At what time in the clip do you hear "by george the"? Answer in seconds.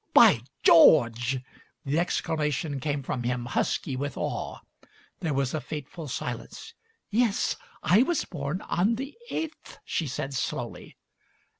0.15-1.99